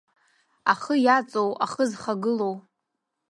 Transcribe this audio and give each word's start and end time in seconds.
Ахы 0.71 0.95
иаҵоу, 1.05 1.49
ахы 1.65 1.83
зхагылоу… 1.91 2.55